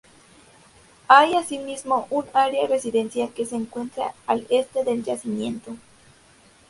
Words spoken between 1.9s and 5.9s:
un área residencial que se encuentra al este del yacimiento.